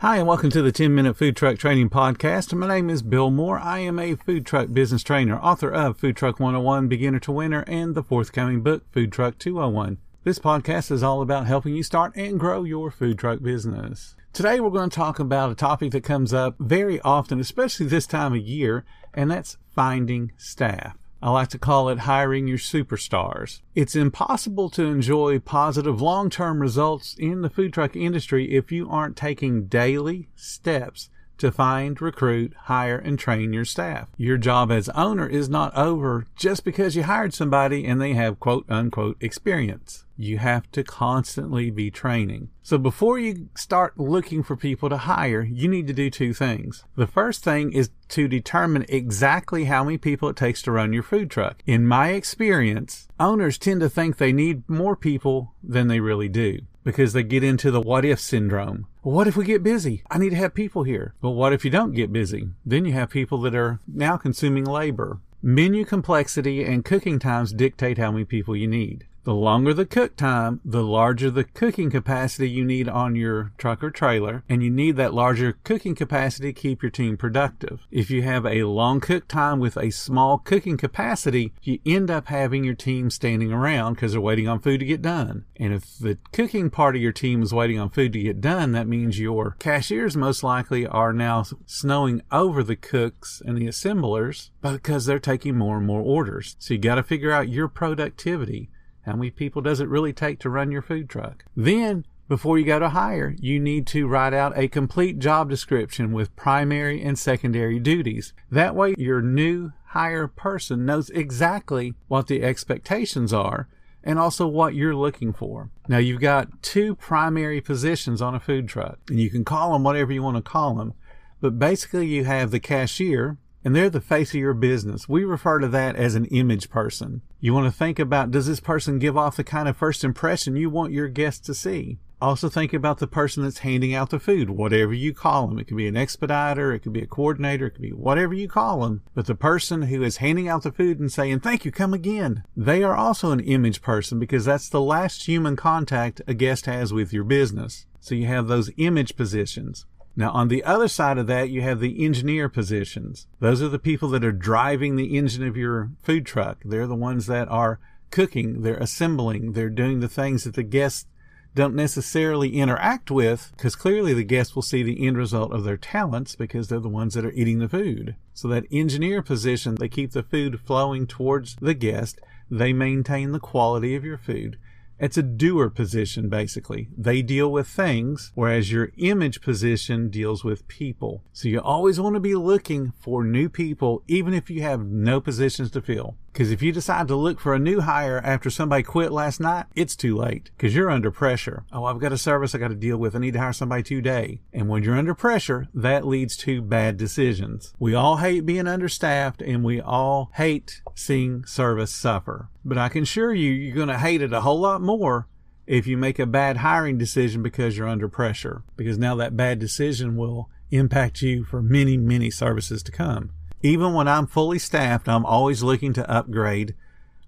[0.00, 2.54] Hi, and welcome to the 10 Minute Food Truck Training Podcast.
[2.54, 3.58] My name is Bill Moore.
[3.58, 7.64] I am a food truck business trainer, author of Food Truck 101, Beginner to Winner,
[7.66, 9.98] and the forthcoming book, Food Truck 201.
[10.24, 14.16] This podcast is all about helping you start and grow your food truck business.
[14.32, 18.06] Today, we're going to talk about a topic that comes up very often, especially this
[18.06, 20.96] time of year, and that's finding staff.
[21.22, 23.60] I like to call it hiring your superstars.
[23.74, 28.88] It's impossible to enjoy positive long term results in the food truck industry if you
[28.88, 31.10] aren't taking daily steps
[31.40, 34.08] to find, recruit, hire, and train your staff.
[34.16, 38.40] Your job as owner is not over just because you hired somebody and they have
[38.40, 40.04] quote unquote experience.
[40.16, 42.50] You have to constantly be training.
[42.62, 46.84] So before you start looking for people to hire, you need to do two things.
[46.94, 51.02] The first thing is to determine exactly how many people it takes to run your
[51.02, 51.62] food truck.
[51.66, 56.60] In my experience, owners tend to think they need more people than they really do
[56.84, 58.86] because they get into the what if syndrome.
[59.02, 60.02] What if we get busy?
[60.10, 61.14] I need to have people here.
[61.20, 62.50] Well, what if you don't get busy?
[62.64, 65.20] Then you have people that are now consuming labor.
[65.42, 69.06] Menu complexity and cooking times dictate how many people you need.
[69.30, 73.84] The longer the cook time, the larger the cooking capacity you need on your truck
[73.84, 77.86] or trailer, and you need that larger cooking capacity to keep your team productive.
[77.92, 82.26] If you have a long cook time with a small cooking capacity, you end up
[82.26, 85.44] having your team standing around because they're waiting on food to get done.
[85.54, 88.72] And if the cooking part of your team is waiting on food to get done,
[88.72, 94.50] that means your cashiers most likely are now snowing over the cooks and the assemblers
[94.60, 96.56] because they're taking more and more orders.
[96.58, 98.70] So you got to figure out your productivity.
[99.06, 101.44] How many people does it really take to run your food truck?
[101.56, 106.12] Then, before you go to hire, you need to write out a complete job description
[106.12, 108.32] with primary and secondary duties.
[108.50, 113.68] That way, your new hire person knows exactly what the expectations are
[114.04, 115.70] and also what you're looking for.
[115.88, 119.82] Now, you've got two primary positions on a food truck, and you can call them
[119.82, 120.94] whatever you want to call them.
[121.40, 125.08] But basically, you have the cashier, and they're the face of your business.
[125.08, 127.22] We refer to that as an image person.
[127.40, 130.56] You want to think about does this person give off the kind of first impression
[130.56, 131.98] you want your guests to see?
[132.22, 135.58] Also think about the person that's handing out the food, whatever you call them.
[135.58, 138.46] It could be an expediter, it could be a coordinator, it could be whatever you
[138.46, 139.02] call them.
[139.14, 142.44] But the person who is handing out the food and saying, thank you, come again.
[142.54, 146.92] They are also an image person because that's the last human contact a guest has
[146.92, 147.86] with your business.
[148.00, 149.86] So you have those image positions.
[150.16, 153.26] Now, on the other side of that, you have the engineer positions.
[153.38, 156.58] Those are the people that are driving the engine of your food truck.
[156.64, 157.78] They're the ones that are
[158.10, 161.06] cooking, they're assembling, they're doing the things that the guests
[161.54, 165.76] don't necessarily interact with because clearly the guests will see the end result of their
[165.76, 168.14] talents because they're the ones that are eating the food.
[168.34, 172.20] So that engineer position, they keep the food flowing towards the guest.
[172.50, 174.58] They maintain the quality of your food.
[175.00, 176.88] It's a doer position, basically.
[176.94, 181.24] They deal with things, whereas your image position deals with people.
[181.32, 185.18] So you always want to be looking for new people, even if you have no
[185.18, 186.16] positions to fill.
[186.32, 189.66] Because if you decide to look for a new hire after somebody quit last night,
[189.74, 191.64] it's too late because you're under pressure.
[191.72, 193.16] Oh, I've got a service I got to deal with.
[193.16, 194.40] I need to hire somebody today.
[194.52, 197.74] And when you're under pressure, that leads to bad decisions.
[197.78, 202.48] We all hate being understaffed and we all hate seeing service suffer.
[202.64, 205.26] But I can assure you, you're going to hate it a whole lot more
[205.66, 208.62] if you make a bad hiring decision because you're under pressure.
[208.76, 213.30] Because now that bad decision will impact you for many, many services to come.
[213.62, 216.74] Even when I'm fully staffed, I'm always looking to upgrade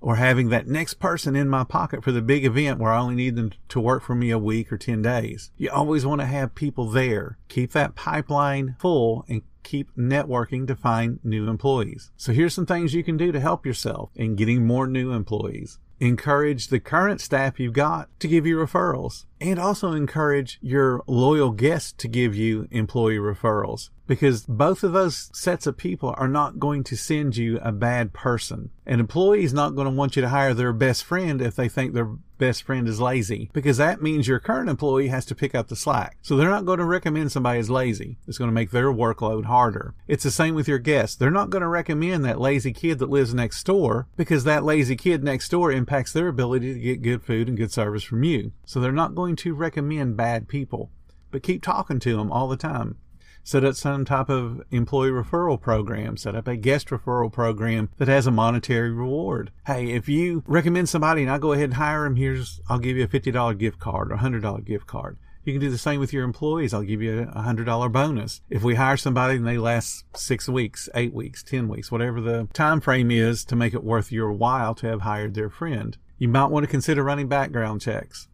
[0.00, 3.15] or having that next person in my pocket for the big event where I only
[3.15, 5.50] need them to work for me a week or 10 days.
[5.56, 7.38] You always want to have people there.
[7.48, 12.10] Keep that pipeline full and keep networking to find new employees.
[12.16, 15.78] So here's some things you can do to help yourself in getting more new employees.
[16.03, 21.53] Encourage the current staff you've got to give you referrals and also encourage your loyal
[21.53, 26.59] guests to give you employee referrals because both of those sets of people are not
[26.59, 28.71] going to send you a bad person.
[28.84, 31.69] An employee is not going to want you to hire their best friend if they
[31.69, 32.10] think their
[32.42, 35.77] best friend is lazy because that means your current employee has to pick up the
[35.77, 36.16] slack.
[36.22, 38.18] So they're not going to recommend somebody as lazy.
[38.27, 39.94] It's going to make their workload harder.
[40.09, 41.15] It's the same with your guests.
[41.15, 44.97] They're not going to recommend that lazy kid that lives next door because that lazy
[44.97, 48.50] kid next door impacts their ability to get good food and good service from you.
[48.66, 50.91] So they're not going to recommend bad people.
[51.33, 52.97] but keep talking to them all the time.
[53.44, 56.16] Set up some type of employee referral program.
[56.16, 59.50] Set up a guest referral program that has a monetary reward.
[59.66, 62.97] Hey, if you recommend somebody and I go ahead and hire them, here's, I'll give
[62.97, 65.18] you a $50 gift card or a $100 gift card.
[65.44, 66.72] You can do the same with your employees.
[66.72, 68.42] I'll give you a hundred dollar bonus.
[68.48, 72.47] If we hire somebody and they last six weeks, eight weeks, ten weeks, whatever the
[72.53, 75.98] time frame is to make it worth your while to have hired their friend.
[76.16, 78.28] You might want to consider running background checks.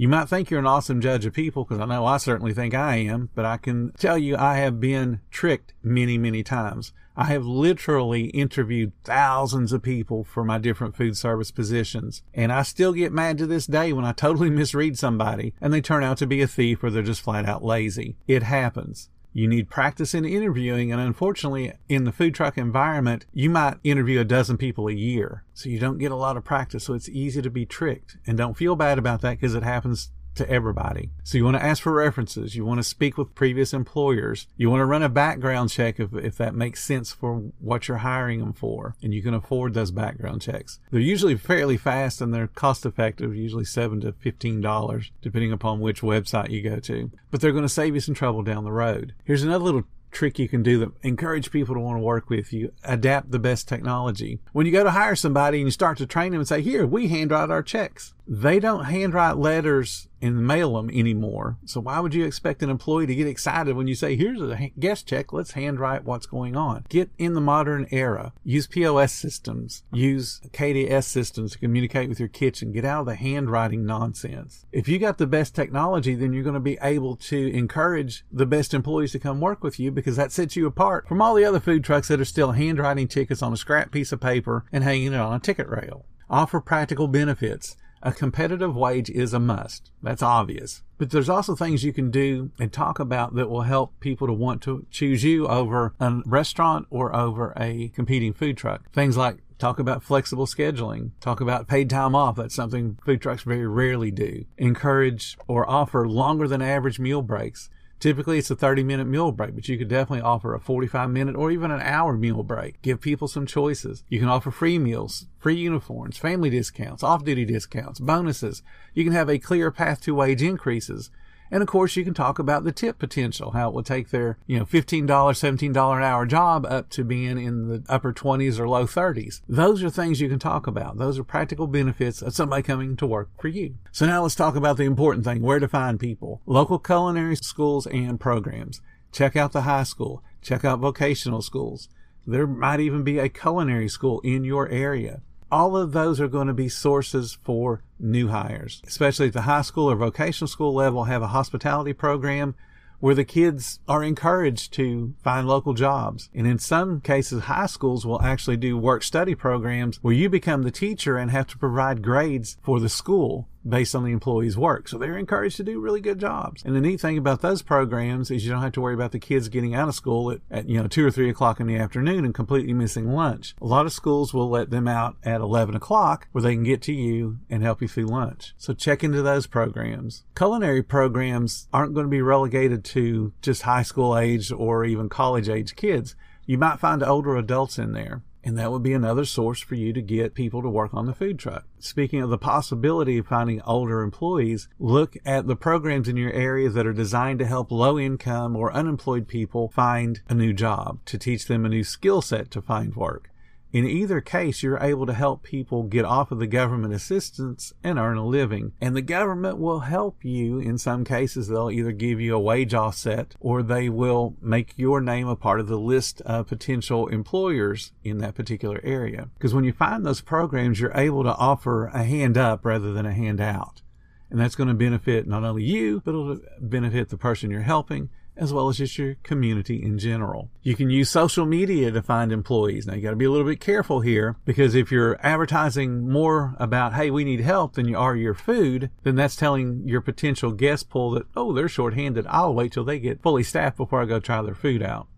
[0.00, 2.72] You might think you're an awesome judge of people, because I know I certainly think
[2.72, 6.92] I am, but I can tell you I have been tricked many, many times.
[7.16, 12.62] I have literally interviewed thousands of people for my different food service positions, and I
[12.62, 16.18] still get mad to this day when I totally misread somebody and they turn out
[16.18, 18.14] to be a thief or they're just flat out lazy.
[18.28, 19.10] It happens.
[19.38, 24.18] You need practice in interviewing, and unfortunately, in the food truck environment, you might interview
[24.18, 25.44] a dozen people a year.
[25.54, 28.16] So you don't get a lot of practice, so it's easy to be tricked.
[28.26, 31.10] And don't feel bad about that because it happens to everybody.
[31.22, 32.56] So you want to ask for references.
[32.56, 34.46] You want to speak with previous employers.
[34.56, 37.98] You want to run a background check if, if that makes sense for what you're
[37.98, 38.96] hiring them for.
[39.02, 40.80] And you can afford those background checks.
[40.90, 45.80] They're usually fairly fast and they're cost effective, usually seven to fifteen dollars, depending upon
[45.80, 47.10] which website you go to.
[47.30, 49.14] But they're going to save you some trouble down the road.
[49.24, 52.50] Here's another little trick you can do that encourage people to want to work with
[52.50, 52.72] you.
[52.82, 54.40] Adapt the best technology.
[54.52, 56.86] When you go to hire somebody and you start to train them and say, here,
[56.86, 58.14] we handwrite our checks.
[58.30, 61.56] They don't handwrite letters and mail them anymore.
[61.64, 64.70] So why would you expect an employee to get excited when you say, here's a
[64.78, 66.84] guest check, let's handwrite what's going on?
[66.90, 68.34] Get in the modern era.
[68.44, 69.82] Use POS systems.
[69.92, 72.72] Use KDS systems to communicate with your kitchen.
[72.72, 74.66] Get out of the handwriting nonsense.
[74.72, 78.46] If you got the best technology, then you're going to be able to encourage the
[78.46, 81.46] best employees to come work with you because that sets you apart from all the
[81.46, 84.84] other food trucks that are still handwriting tickets on a scrap piece of paper and
[84.84, 86.04] hanging it on a ticket rail.
[86.28, 89.90] Offer practical benefits a competitive wage is a must.
[90.02, 90.82] That's obvious.
[90.98, 94.32] But there's also things you can do and talk about that will help people to
[94.32, 98.90] want to choose you over a restaurant or over a competing food truck.
[98.92, 102.36] Things like talk about flexible scheduling, talk about paid time off.
[102.36, 104.44] That's something food trucks very rarely do.
[104.56, 107.68] Encourage or offer longer than average meal breaks.
[108.00, 111.34] Typically, it's a 30 minute meal break, but you could definitely offer a 45 minute
[111.34, 112.80] or even an hour meal break.
[112.82, 114.04] Give people some choices.
[114.08, 118.62] You can offer free meals, free uniforms, family discounts, off duty discounts, bonuses.
[118.94, 121.10] You can have a clear path to wage increases
[121.50, 124.38] and of course, you can talk about the tip potential, how it will take their,
[124.46, 128.68] you know, $15, $17 an hour job up to being in the upper 20s or
[128.68, 129.40] low 30s.
[129.48, 130.98] Those are things you can talk about.
[130.98, 133.76] Those are practical benefits of somebody coming to work for you.
[133.92, 136.42] So now let's talk about the important thing, where to find people.
[136.46, 138.80] Local culinary schools and programs.
[139.12, 140.22] Check out the high school.
[140.42, 141.88] Check out vocational schools.
[142.26, 146.46] There might even be a culinary school in your area all of those are going
[146.48, 151.04] to be sources for new hires, especially at the high school or vocational school level,
[151.04, 152.54] have a hospitality program
[153.00, 156.28] where the kids are encouraged to find local jobs.
[156.34, 160.62] And in some cases, high schools will actually do work study programs where you become
[160.62, 164.88] the teacher and have to provide grades for the school based on the employee's work.
[164.88, 166.62] So they're encouraged to do really good jobs.
[166.64, 169.18] And the neat thing about those programs is you don't have to worry about the
[169.18, 171.76] kids getting out of school at, at you know, two or three o'clock in the
[171.76, 173.54] afternoon and completely missing lunch.
[173.60, 176.82] A lot of schools will let them out at 11 o'clock where they can get
[176.82, 178.54] to you and help you through lunch.
[178.56, 180.24] So check into those programs.
[180.36, 185.48] Culinary programs aren't going to be relegated to just high school age or even college
[185.48, 186.14] age kids.
[186.46, 188.22] You might find older adults in there.
[188.44, 191.14] And that would be another source for you to get people to work on the
[191.14, 191.66] food truck.
[191.78, 196.68] Speaking of the possibility of finding older employees, look at the programs in your area
[196.70, 201.18] that are designed to help low income or unemployed people find a new job, to
[201.18, 203.30] teach them a new skill set to find work.
[203.72, 207.98] In either case, you're able to help people get off of the government assistance and
[207.98, 208.72] earn a living.
[208.80, 210.58] And the government will help you.
[210.58, 215.00] In some cases, they'll either give you a wage offset or they will make your
[215.00, 219.28] name a part of the list of potential employers in that particular area.
[219.36, 223.04] Because when you find those programs, you're able to offer a hand up rather than
[223.04, 223.82] a hand out.
[224.30, 228.10] And that's going to benefit not only you, but it'll benefit the person you're helping
[228.38, 230.50] as well as just your community in general.
[230.62, 232.86] You can use social media to find employees.
[232.86, 236.54] Now you got to be a little bit careful here because if you're advertising more
[236.58, 240.52] about, hey, we need help than you are your food, then that's telling your potential
[240.52, 242.26] guest pool that, oh, they're shorthanded.
[242.28, 245.08] I'll wait till they get fully staffed before I go try their food out.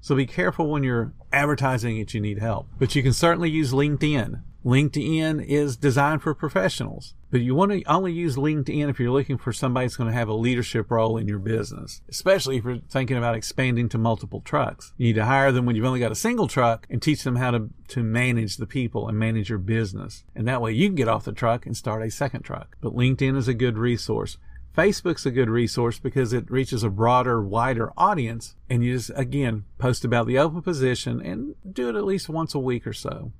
[0.00, 2.68] So be careful when you're advertising that you need help.
[2.78, 4.42] But you can certainly use LinkedIn.
[4.64, 9.38] LinkedIn is designed for professionals, but you want to only use LinkedIn if you're looking
[9.38, 12.80] for somebody that's going to have a leadership role in your business, especially if you're
[12.90, 14.92] thinking about expanding to multiple trucks.
[14.98, 17.36] You need to hire them when you've only got a single truck and teach them
[17.36, 20.24] how to, to manage the people and manage your business.
[20.34, 22.76] And that way you can get off the truck and start a second truck.
[22.82, 24.36] But LinkedIn is a good resource.
[24.76, 28.56] Facebook's a good resource because it reaches a broader, wider audience.
[28.68, 32.54] And you just, again, post about the open position and do it at least once
[32.54, 33.32] a week or so.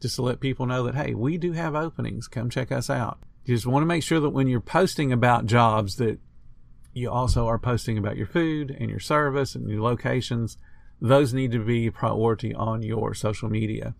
[0.00, 2.28] Just to let people know that, hey, we do have openings.
[2.28, 3.18] Come check us out.
[3.46, 6.18] Just want to make sure that when you're posting about jobs that
[6.94, 10.56] you also are posting about your food and your service and your locations.
[11.00, 13.94] Those need to be priority on your social media.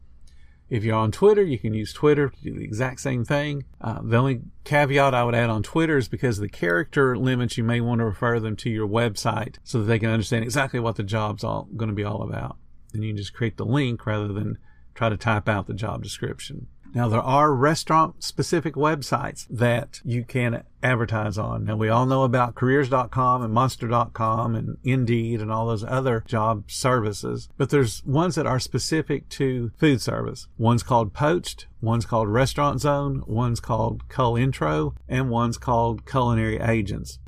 [0.70, 3.64] If you're on Twitter, you can use Twitter to do the exact same thing.
[3.80, 7.64] Uh, the only caveat I would add on Twitter is because the character limits, you
[7.64, 10.96] may want to refer them to your website so that they can understand exactly what
[10.96, 12.56] the job's all going to be all about.
[12.94, 14.56] And you can just create the link rather than
[14.94, 16.68] try to type out the job description.
[16.94, 21.64] Now, there are restaurant specific websites that you can advertise on.
[21.64, 26.70] Now, we all know about careers.com and monster.com and Indeed and all those other job
[26.70, 30.46] services, but there's ones that are specific to food service.
[30.56, 37.18] One's called Poached, one's called Restaurant Zone, one's called Culintro, and one's called Culinary Agents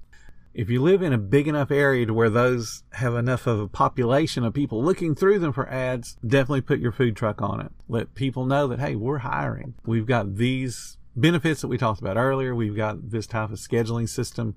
[0.57, 3.69] if you live in a big enough area to where those have enough of a
[3.69, 7.71] population of people looking through them for ads, definitely put your food truck on it.
[7.89, 9.75] Let people know that, hey, we're hiring.
[9.85, 12.55] We've got these benefits that we talked about earlier.
[12.55, 14.55] We've got this type of scheduling system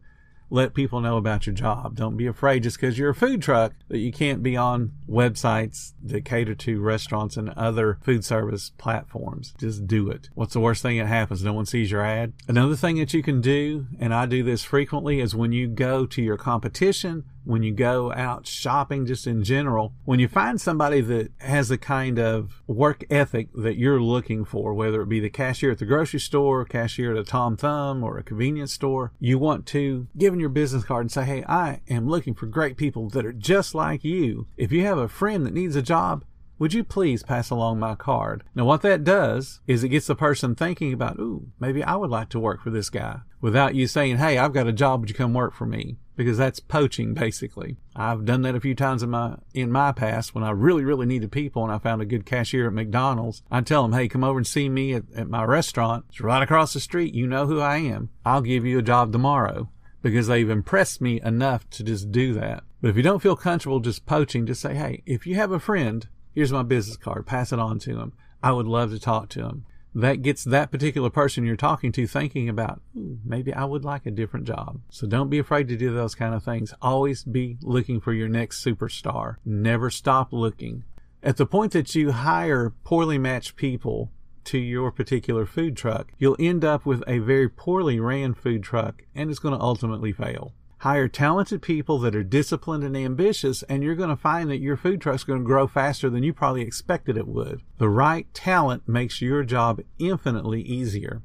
[0.50, 1.96] let people know about your job.
[1.96, 5.94] Don't be afraid just because you're a food truck that you can't be on websites
[6.04, 9.54] that cater to restaurants and other food service platforms.
[9.58, 10.30] Just do it.
[10.34, 11.44] What's the worst thing that happens?
[11.44, 12.34] No one sees your ad.
[12.48, 16.06] Another thing that you can do, and I do this frequently, is when you go
[16.06, 21.02] to your competition when you go out shopping just in general, when you find somebody
[21.02, 25.30] that has the kind of work ethic that you're looking for, whether it be the
[25.30, 29.38] cashier at the grocery store, cashier at a Tom Thumb or a convenience store, you
[29.38, 32.78] want to give them your business card and say, Hey, I am looking for great
[32.78, 34.48] people that are just like you.
[34.58, 36.24] If you have a friend that needs a job,
[36.60, 38.44] would you please pass along my card?
[38.54, 42.10] Now, what that does is it gets the person thinking about, ooh, maybe I would
[42.10, 45.10] like to work for this guy without you saying, hey, I've got a job, would
[45.10, 45.98] you come work for me?
[46.20, 47.78] Because that's poaching, basically.
[47.96, 51.06] I've done that a few times in my, in my past when I really, really
[51.06, 53.42] needed people and I found a good cashier at McDonald's.
[53.50, 56.04] I'd tell them, hey, come over and see me at, at my restaurant.
[56.10, 57.14] It's right across the street.
[57.14, 58.10] You know who I am.
[58.26, 59.70] I'll give you a job tomorrow
[60.02, 62.66] because they've impressed me enough to just do that.
[62.82, 65.60] But if you don't feel comfortable just poaching, just say, hey, if you have a
[65.60, 66.06] friend
[66.40, 67.26] Here's my business card.
[67.26, 68.14] Pass it on to him.
[68.42, 69.66] I would love to talk to them.
[69.96, 74.06] That gets that particular person you're talking to thinking about, hmm, maybe I would like
[74.06, 74.82] a different job.
[74.90, 76.74] So don't be afraid to do those kind of things.
[76.82, 79.38] Always be looking for your next superstar.
[79.44, 80.84] Never stop looking.
[81.24, 84.12] At the point that you hire poorly matched people
[84.46, 89.04] to your particular food truck, you'll end up with a very poorly ran food truck
[89.14, 90.54] and it's going to ultimately fail.
[90.80, 94.78] Hire talented people that are disciplined and ambitious, and you're going to find that your
[94.78, 97.62] food truck's going to grow faster than you probably expected it would.
[97.80, 101.22] The right talent makes your job infinitely easier.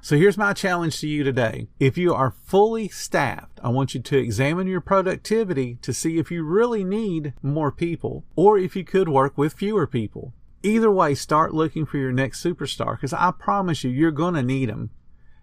[0.00, 1.68] So here's my challenge to you today.
[1.78, 6.30] If you are fully staffed, I want you to examine your productivity to see if
[6.30, 10.32] you really need more people or if you could work with fewer people.
[10.62, 14.42] Either way, start looking for your next superstar because I promise you, you're going to
[14.42, 14.88] need them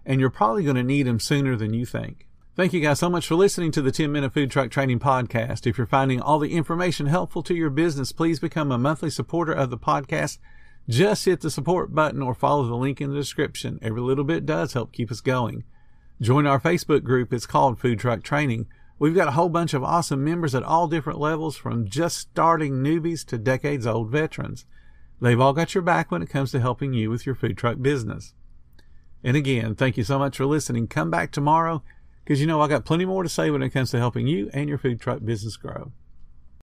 [0.08, 2.28] and you're probably going to need them sooner than you think.
[2.56, 5.66] Thank you guys so much for listening to the 10 Minute Food Truck Training Podcast.
[5.66, 9.52] If you're finding all the information helpful to your business, please become a monthly supporter
[9.52, 10.38] of the podcast.
[10.88, 13.80] Just hit the support button or follow the link in the description.
[13.82, 15.64] Every little bit does help keep us going.
[16.22, 17.34] Join our Facebook group.
[17.34, 18.68] It's called Food Truck Training.
[19.00, 22.84] We've got a whole bunch of awesome members at all different levels from just starting
[22.84, 24.68] newbies to decades old veterans.
[25.20, 27.82] They've all got your back when it comes to helping you with your food truck
[27.82, 28.36] business.
[29.24, 30.86] And again, thank you so much for listening.
[30.86, 31.82] Come back tomorrow
[32.24, 34.50] because you know I got plenty more to say when it comes to helping you
[34.53, 35.92] and your food truck business grow.